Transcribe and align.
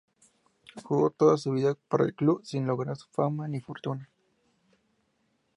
Jugó 0.83 1.11
toda 1.11 1.37
su 1.37 1.51
vida 1.51 1.77
para 1.87 2.05
el 2.05 2.15
club, 2.15 2.41
sin 2.43 2.65
lograr 2.65 2.97
fama 3.11 3.47
ni 3.47 3.61
fortuna. 3.61 4.09